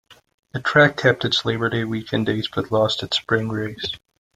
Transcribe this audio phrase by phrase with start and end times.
[0.53, 3.91] The track kept its Labor Day weekend dates but lost its spring race.